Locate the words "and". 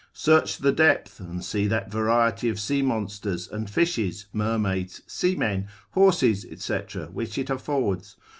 1.19-1.45, 3.47-3.69